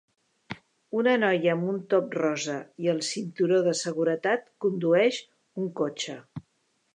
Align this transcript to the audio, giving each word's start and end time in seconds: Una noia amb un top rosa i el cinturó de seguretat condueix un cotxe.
Una 0.99 1.11
noia 1.23 1.51
amb 1.57 1.67
un 1.73 1.77
top 1.93 2.17
rosa 2.19 2.55
i 2.85 2.89
el 2.95 3.03
cinturó 3.09 3.61
de 3.69 3.75
seguretat 3.83 4.49
condueix 4.67 5.21
un 5.65 5.71
cotxe. 5.83 6.19